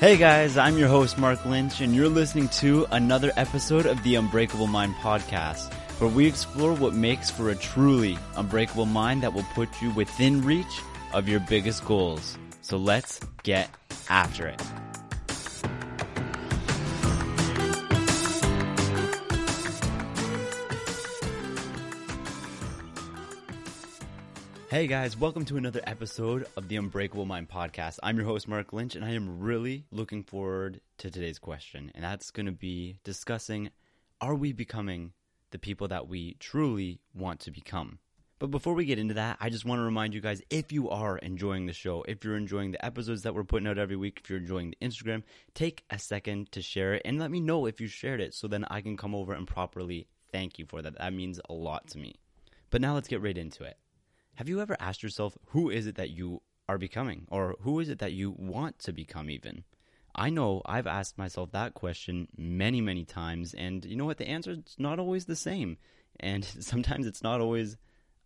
[0.00, 4.14] Hey guys, I'm your host Mark Lynch, and you're listening to another episode of the
[4.14, 9.44] Unbreakable Mind podcast, where we explore what makes for a truly unbreakable mind that will
[9.54, 10.80] put you within reach
[11.12, 12.38] of your biggest goals.
[12.62, 13.68] So let's get
[14.08, 14.62] after it.
[24.70, 27.98] Hey guys, welcome to another episode of the Unbreakable Mind podcast.
[28.04, 31.90] I'm your host, Mark Lynch, and I am really looking forward to today's question.
[31.92, 33.70] And that's going to be discussing
[34.20, 35.12] are we becoming
[35.50, 37.98] the people that we truly want to become?
[38.38, 40.88] But before we get into that, I just want to remind you guys if you
[40.88, 44.20] are enjoying the show, if you're enjoying the episodes that we're putting out every week,
[44.22, 47.66] if you're enjoying the Instagram, take a second to share it and let me know
[47.66, 50.80] if you shared it so then I can come over and properly thank you for
[50.80, 50.96] that.
[50.96, 52.14] That means a lot to me.
[52.70, 53.76] But now let's get right into it.
[54.40, 57.26] Have you ever asked yourself, who is it that you are becoming?
[57.28, 59.64] Or who is it that you want to become, even?
[60.14, 64.16] I know I've asked myself that question many, many times, and you know what?
[64.16, 65.76] The answer is not always the same.
[66.20, 67.76] And sometimes it's not always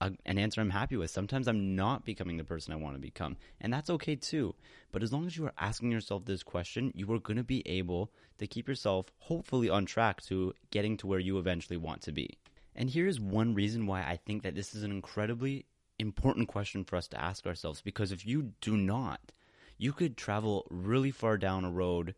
[0.00, 1.10] a, an answer I'm happy with.
[1.10, 4.54] Sometimes I'm not becoming the person I want to become, and that's okay too.
[4.92, 7.66] But as long as you are asking yourself this question, you are going to be
[7.66, 12.12] able to keep yourself hopefully on track to getting to where you eventually want to
[12.12, 12.38] be.
[12.76, 15.66] And here's one reason why I think that this is an incredibly
[15.98, 19.32] important question for us to ask ourselves because if you do not,
[19.78, 22.14] you could travel really far down a road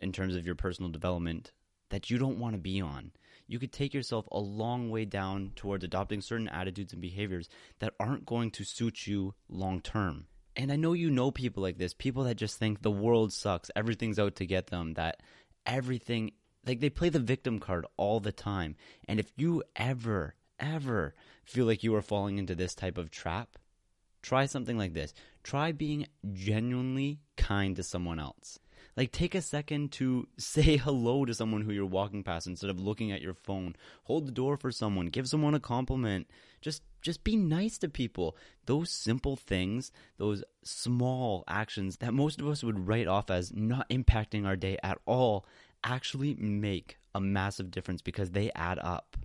[0.00, 1.52] in terms of your personal development
[1.90, 3.12] that you don't want to be on.
[3.46, 7.48] You could take yourself a long way down towards adopting certain attitudes and behaviors
[7.80, 10.26] that aren't going to suit you long term.
[10.56, 13.70] And I know you know people like this, people that just think the world sucks,
[13.76, 15.20] everything's out to get them, that
[15.66, 16.32] everything,
[16.66, 18.76] like they play the victim card all the time.
[19.06, 23.58] And if you ever, ever feel like you are falling into this type of trap,
[24.22, 25.14] try something like this.
[25.42, 28.58] Try being genuinely kind to someone else.
[28.96, 32.80] Like, take a second to say hello to someone who you're walking past instead of
[32.80, 33.74] looking at your phone.
[34.04, 35.06] Hold the door for someone.
[35.06, 36.28] Give someone a compliment.
[36.60, 38.36] Just, just be nice to people.
[38.66, 43.88] Those simple things, those small actions that most of us would write off as not
[43.88, 45.46] impacting our day at all,
[45.82, 49.16] actually make a massive difference because they add up.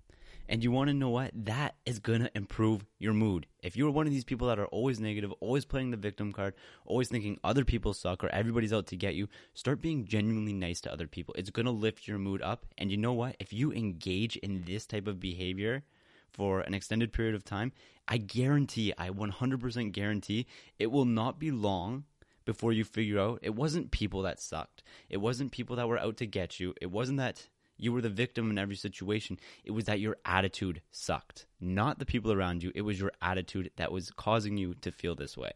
[0.50, 1.31] And you want to know what?
[1.34, 3.47] That is going to improve your mood.
[3.62, 6.53] If you're one of these people that are always negative, always playing the victim card,
[6.85, 10.80] always thinking other people suck or everybody's out to get you, start being genuinely nice
[10.81, 11.36] to other people.
[11.38, 12.66] It's going to lift your mood up.
[12.78, 13.36] And you know what?
[13.40, 15.84] If you engage in this type of behavior,
[16.30, 17.72] for an extended period of time,
[18.07, 20.46] I guarantee, I 100% guarantee,
[20.78, 22.03] it will not be long
[22.46, 24.84] before you figure out it wasn't people that sucked.
[25.09, 26.74] It wasn't people that were out to get you.
[26.80, 29.39] It wasn't that you were the victim in every situation.
[29.63, 32.71] It was that your attitude sucked, not the people around you.
[32.75, 35.51] It was your attitude that was causing you to feel this way.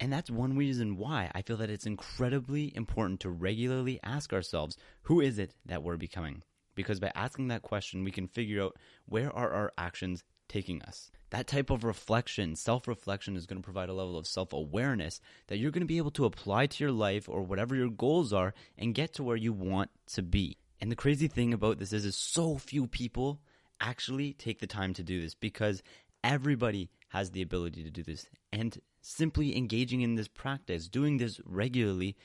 [0.00, 4.76] And that's one reason why I feel that it's incredibly important to regularly ask ourselves,
[5.02, 6.42] who is it that we're becoming?
[6.74, 11.10] Because by asking that question, we can figure out where are our actions taking us.
[11.30, 15.20] That type of reflection, self reflection, is going to provide a level of self awareness
[15.46, 18.32] that you're going to be able to apply to your life or whatever your goals
[18.32, 20.58] are and get to where you want to be.
[20.82, 23.40] And the crazy thing about this is, is so few people
[23.80, 25.80] actually take the time to do this because
[26.24, 28.26] everybody has the ability to do this.
[28.52, 32.16] And simply engaging in this practice, doing this regularly,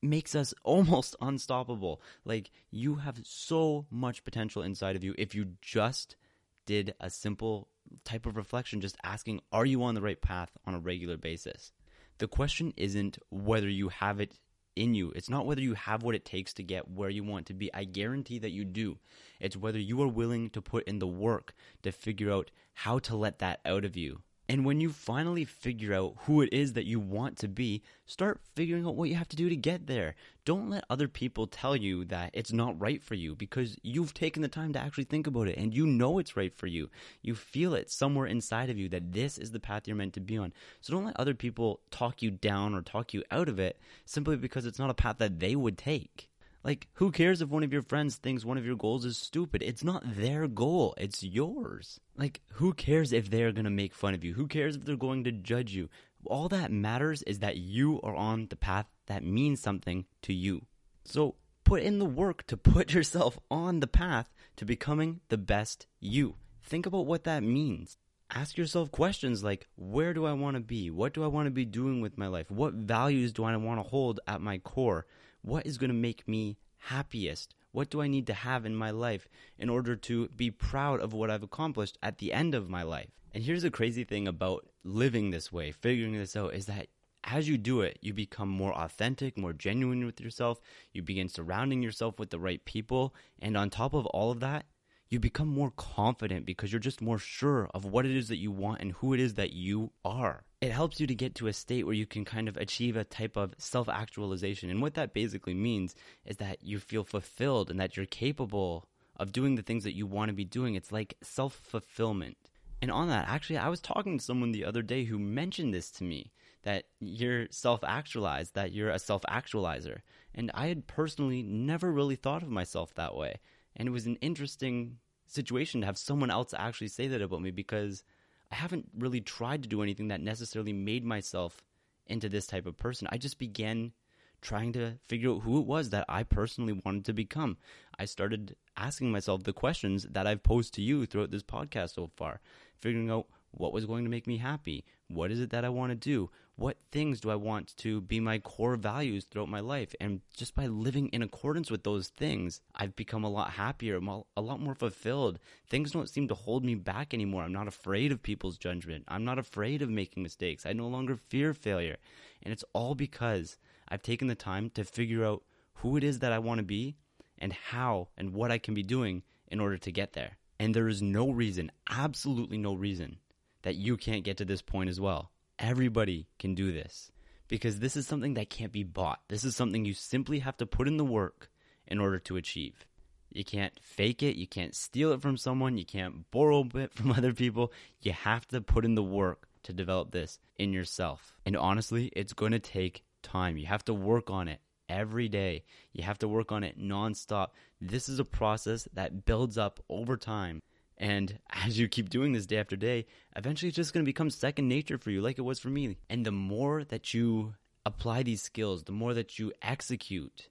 [0.00, 2.00] makes us almost unstoppable.
[2.24, 6.16] Like, you have so much potential inside of you if you just
[6.64, 7.68] did a simple
[8.02, 11.70] type of reflection, just asking, Are you on the right path on a regular basis?
[12.16, 14.38] The question isn't whether you have it
[14.76, 15.12] in you.
[15.14, 17.72] It's not whether you have what it takes to get where you want to be.
[17.72, 18.98] I guarantee that you do.
[19.40, 23.16] It's whether you are willing to put in the work to figure out how to
[23.16, 24.22] let that out of you.
[24.46, 28.40] And when you finally figure out who it is that you want to be, start
[28.54, 30.16] figuring out what you have to do to get there.
[30.44, 34.42] Don't let other people tell you that it's not right for you because you've taken
[34.42, 36.90] the time to actually think about it and you know it's right for you.
[37.22, 40.20] You feel it somewhere inside of you that this is the path you're meant to
[40.20, 40.52] be on.
[40.82, 44.36] So don't let other people talk you down or talk you out of it simply
[44.36, 46.28] because it's not a path that they would take.
[46.64, 49.62] Like, who cares if one of your friends thinks one of your goals is stupid?
[49.62, 52.00] It's not their goal, it's yours.
[52.16, 54.32] Like, who cares if they're gonna make fun of you?
[54.32, 55.90] Who cares if they're going to judge you?
[56.24, 60.62] All that matters is that you are on the path that means something to you.
[61.04, 61.34] So,
[61.64, 66.36] put in the work to put yourself on the path to becoming the best you.
[66.62, 67.98] Think about what that means.
[68.30, 70.90] Ask yourself questions like where do I want to be?
[70.90, 72.50] What do I want to be doing with my life?
[72.50, 75.04] What values do I want to hold at my core?
[75.44, 77.54] What is going to make me happiest?
[77.72, 81.12] What do I need to have in my life in order to be proud of
[81.12, 83.10] what I've accomplished at the end of my life?
[83.32, 86.86] And here's the crazy thing about living this way, figuring this out, is that
[87.24, 90.60] as you do it, you become more authentic, more genuine with yourself.
[90.92, 93.14] You begin surrounding yourself with the right people.
[93.40, 94.66] And on top of all of that,
[95.10, 98.50] you become more confident because you're just more sure of what it is that you
[98.50, 100.44] want and who it is that you are.
[100.60, 103.04] It helps you to get to a state where you can kind of achieve a
[103.04, 104.70] type of self actualization.
[104.70, 109.32] And what that basically means is that you feel fulfilled and that you're capable of
[109.32, 110.74] doing the things that you want to be doing.
[110.74, 112.36] It's like self fulfillment.
[112.82, 115.90] And on that, actually, I was talking to someone the other day who mentioned this
[115.92, 116.32] to me
[116.64, 119.98] that you're self actualized, that you're a self actualizer.
[120.34, 123.36] And I had personally never really thought of myself that way.
[123.76, 127.50] And it was an interesting situation to have someone else actually say that about me
[127.50, 128.02] because
[128.50, 131.64] I haven't really tried to do anything that necessarily made myself
[132.06, 133.08] into this type of person.
[133.10, 133.92] I just began
[134.40, 137.56] trying to figure out who it was that I personally wanted to become.
[137.98, 142.10] I started asking myself the questions that I've posed to you throughout this podcast so
[142.14, 142.40] far,
[142.78, 144.84] figuring out what was going to make me happy?
[145.08, 146.30] What is it that I want to do?
[146.56, 149.92] What things do I want to be my core values throughout my life?
[150.00, 153.96] And just by living in accordance with those things, I've become a lot happier,
[154.36, 155.40] a lot more fulfilled.
[155.68, 157.42] Things don't seem to hold me back anymore.
[157.42, 159.04] I'm not afraid of people's judgment.
[159.08, 160.64] I'm not afraid of making mistakes.
[160.64, 161.96] I no longer fear failure.
[162.44, 163.58] And it's all because
[163.88, 165.42] I've taken the time to figure out
[165.78, 166.94] who it is that I want to be
[167.36, 170.38] and how and what I can be doing in order to get there.
[170.60, 173.18] And there is no reason, absolutely no reason,
[173.62, 175.32] that you can't get to this point as well.
[175.58, 177.12] Everybody can do this
[177.48, 179.20] because this is something that can't be bought.
[179.28, 181.50] This is something you simply have to put in the work
[181.86, 182.84] in order to achieve.
[183.30, 187.12] You can't fake it, you can't steal it from someone, you can't borrow it from
[187.12, 187.72] other people.
[188.00, 191.34] You have to put in the work to develop this in yourself.
[191.44, 193.56] And honestly, it's going to take time.
[193.56, 195.64] You have to work on it every day.
[195.92, 197.48] You have to work on it nonstop.
[197.80, 200.62] This is a process that builds up over time.
[200.96, 203.06] And as you keep doing this day after day,
[203.36, 205.96] eventually it's just going to become second nature for you, like it was for me.
[206.08, 207.54] And the more that you
[207.84, 210.48] apply these skills, the more that you execute,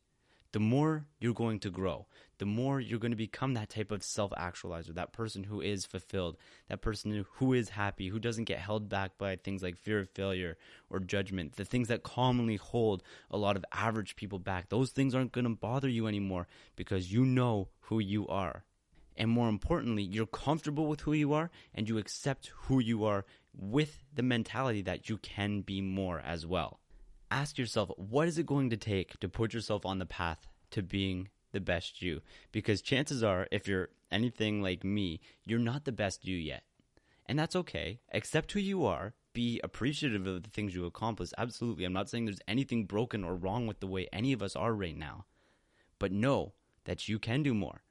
[0.51, 2.05] the more you're going to grow,
[2.37, 5.85] the more you're going to become that type of self actualizer, that person who is
[5.85, 6.37] fulfilled,
[6.67, 10.09] that person who is happy, who doesn't get held back by things like fear of
[10.09, 10.57] failure
[10.89, 13.01] or judgment, the things that commonly hold
[13.31, 14.69] a lot of average people back.
[14.69, 18.63] Those things aren't going to bother you anymore because you know who you are.
[19.15, 23.25] And more importantly, you're comfortable with who you are and you accept who you are
[23.55, 26.79] with the mentality that you can be more as well.
[27.29, 30.81] Ask yourself, what is it going to take to put yourself on the path to
[30.81, 32.21] being the best you?
[32.51, 36.63] Because chances are, if you're anything like me, you're not the best you yet.
[37.25, 37.99] And that's okay.
[38.13, 39.13] Accept who you are.
[39.33, 41.29] Be appreciative of the things you accomplish.
[41.37, 41.85] Absolutely.
[41.85, 44.73] I'm not saying there's anything broken or wrong with the way any of us are
[44.73, 45.25] right now.
[45.97, 47.81] But know that you can do more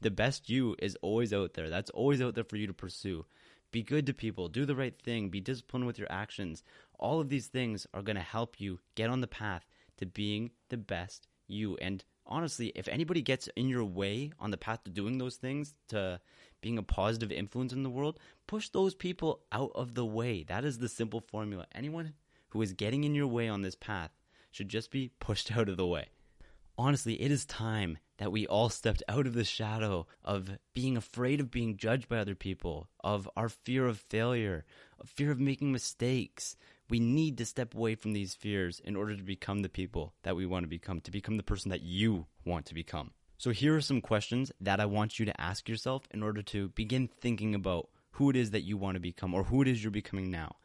[0.00, 1.68] the best you is always out there.
[1.68, 3.24] That's always out there for you to pursue.
[3.70, 6.62] Be good to people, do the right thing, be disciplined with your actions.
[6.98, 9.66] All of these things are going to help you get on the path
[9.98, 11.76] to being the best you.
[11.76, 15.74] And honestly, if anybody gets in your way on the path to doing those things,
[15.88, 16.18] to
[16.62, 20.44] being a positive influence in the world, push those people out of the way.
[20.44, 21.66] That is the simple formula.
[21.74, 22.14] Anyone
[22.50, 24.10] who is getting in your way on this path
[24.50, 26.06] should just be pushed out of the way.
[26.78, 31.40] Honestly, it is time that we all stepped out of the shadow of being afraid
[31.40, 34.64] of being judged by other people, of our fear of failure,
[35.00, 36.56] of fear of making mistakes.
[36.90, 40.36] We need to step away from these fears in order to become the people that
[40.36, 43.12] we want to become, to become the person that you want to become.
[43.36, 46.70] So, here are some questions that I want you to ask yourself in order to
[46.70, 49.82] begin thinking about who it is that you want to become or who it is
[49.82, 50.56] you're becoming now.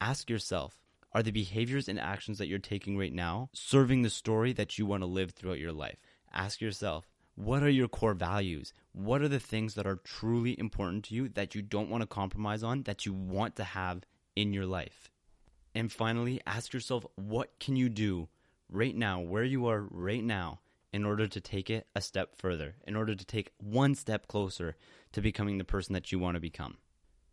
[0.00, 0.78] Ask yourself,
[1.12, 4.86] are the behaviors and actions that you're taking right now serving the story that you
[4.86, 5.98] want to live throughout your life?
[6.32, 8.74] Ask yourself what are your core values?
[8.92, 12.06] What are the things that are truly important to you that you don't want to
[12.06, 14.02] compromise on, that you want to have
[14.36, 15.10] in your life?
[15.74, 18.28] And finally, ask yourself what can you do
[18.68, 20.60] right now, where you are right now,
[20.92, 24.76] in order to take it a step further, in order to take one step closer
[25.12, 26.76] to becoming the person that you want to become?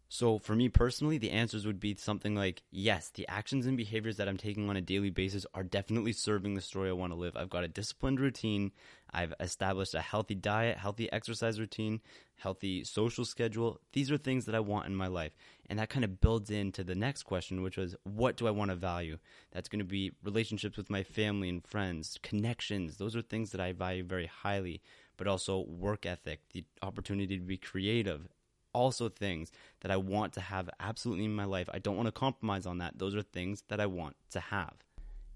[0.10, 4.18] So, for me personally, the answers would be something like yes, the actions and behaviors
[4.18, 7.20] that I'm taking on a daily basis are definitely serving the story I want to
[7.20, 7.36] live.
[7.36, 8.72] I've got a disciplined routine,
[9.12, 12.00] I've established a healthy diet, healthy exercise routine,
[12.38, 13.82] healthy social schedule.
[13.92, 15.36] These are things that I want in my life.
[15.70, 18.72] And that kind of builds into the next question, which was what do I want
[18.72, 19.18] to value?
[19.52, 22.98] That's going to be relationships with my family and friends, connections.
[22.98, 24.82] Those are things that I value very highly
[25.18, 28.28] but also work ethic, the opportunity to be creative,
[28.78, 31.68] also things that I want to have absolutely in my life.
[31.74, 33.00] I don't want to compromise on that.
[33.00, 34.74] Those are things that I want to have.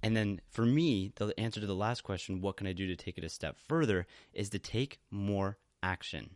[0.03, 2.95] And then for me, the answer to the last question, what can I do to
[2.95, 6.35] take it a step further, is to take more action.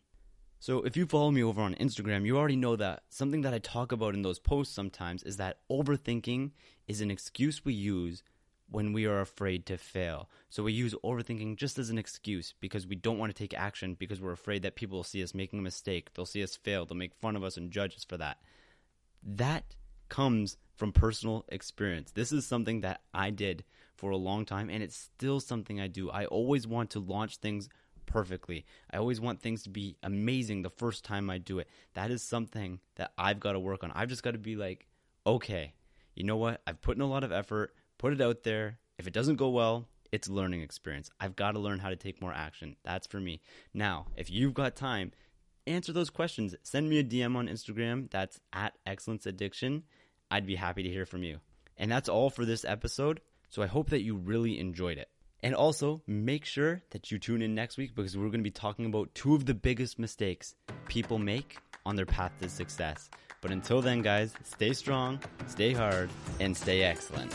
[0.60, 3.60] So if you follow me over on Instagram, you already know that something that I
[3.60, 6.52] talk about in those posts sometimes is that overthinking
[6.88, 8.24] is an excuse we use
[8.70, 10.30] when we are afraid to fail.
[10.50, 13.96] So we use overthinking just as an excuse because we don't want to take action
[13.98, 16.14] because we're afraid that people will see us making a mistake.
[16.14, 16.86] They'll see us fail.
[16.86, 18.38] They'll make fun of us and judge us for that.
[19.24, 19.76] That
[20.10, 22.12] comes from personal experience.
[22.12, 23.64] This is something that I did
[23.96, 26.10] for a long time and it's still something I do.
[26.10, 27.70] I always want to launch things
[28.06, 28.66] perfectly.
[28.92, 31.68] I always want things to be amazing the first time I do it.
[31.94, 33.92] That is something that I've got to work on.
[33.92, 34.88] I've just got to be like,
[35.26, 35.74] okay,
[36.16, 36.62] you know what?
[36.68, 38.80] I've put in a lot of effort, put it out there.
[38.98, 41.10] If it doesn't go well, it's learning experience.
[41.20, 42.76] I've got to learn how to take more action.
[42.84, 43.42] That's for me.
[43.74, 45.12] Now, if you've got time,
[45.68, 46.56] answer those questions.
[46.64, 48.10] Send me a DM on Instagram.
[48.12, 49.84] That's at Excellence Addiction.
[50.32, 51.40] I'd be happy to hear from you.
[51.78, 53.22] And that's all for this episode.
[53.50, 55.10] So I hope that you really enjoyed it.
[55.44, 58.52] And also, make sure that you tune in next week because we're going to be
[58.52, 60.56] talking about two of the biggest mistakes
[60.88, 63.10] people make on their path to success.
[63.42, 66.10] But until then, guys, stay strong, stay hard,
[66.40, 67.32] and stay excellent.